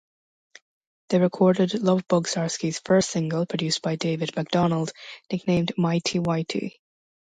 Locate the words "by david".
3.83-4.35